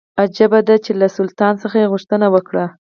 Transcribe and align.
عجیبه 0.21 0.59
دا 0.67 0.75
چې 0.85 0.91
له 1.01 1.07
سلطان 1.17 1.53
څخه 1.63 1.77
یې 1.81 1.91
غوښتنه 1.93 2.27
وکړه. 2.33 2.65